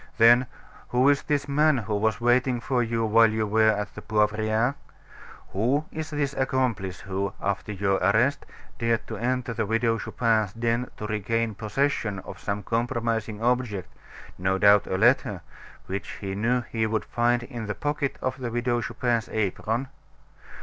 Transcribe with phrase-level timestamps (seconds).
[0.17, 0.47] "Then,
[0.87, 4.73] who is this man who was waiting for you while you were at the Poivriere?
[5.49, 8.47] Who is this accomplice who, after your arrest,
[8.79, 13.89] dared to enter the Widow Chupin's den to regain possession of some compromising object
[14.39, 15.41] no doubt a letter
[15.85, 19.87] which he knew he would find in the pocket of the Widow Chupin's apron?